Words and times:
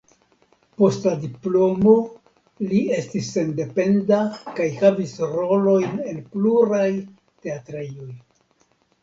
Post 0.77 1.03
la 1.07 1.11
diplomo 1.25 1.91
li 2.71 2.79
estis 3.01 3.29
sendependa 3.35 4.19
kaj 4.61 4.67
havis 4.81 5.15
rolojn 5.35 6.01
en 6.15 6.19
pluraj 6.33 6.89
teatrejoj. 7.13 8.11